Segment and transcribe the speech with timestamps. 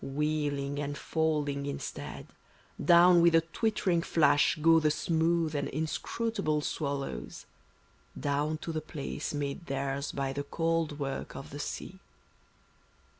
[0.03, 2.25] Wheeling and falfing, in stead,
[2.83, 7.45] Down with a twittering flash go the smooth and in scrutable swallows,
[8.19, 11.99] Down to the place made theirs by the cold work of the sea.